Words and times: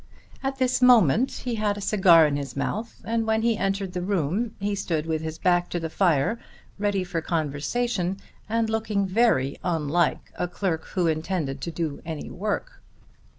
At 0.41 0.57
this 0.57 0.81
moment 0.81 1.29
he 1.31 1.53
had 1.61 1.77
a 1.77 1.79
cigar 1.79 2.25
in 2.25 2.35
his 2.35 2.55
mouth, 2.55 3.03
and 3.05 3.27
when 3.27 3.43
he 3.43 3.55
entered 3.55 3.93
the 3.93 4.01
room 4.01 4.55
he 4.59 4.73
stood 4.73 5.05
with 5.05 5.21
his 5.21 5.37
back 5.37 5.69
to 5.69 5.79
the 5.79 5.91
fire 5.91 6.39
ready 6.79 7.03
for 7.03 7.21
conversation 7.21 8.17
and 8.49 8.67
looking 8.67 9.05
very 9.05 9.57
unlike 9.63 10.33
a 10.39 10.47
clerk 10.47 10.85
who 10.95 11.05
intended 11.05 11.61
to 11.61 11.69
do 11.69 12.01
any 12.03 12.31
work. 12.31 12.81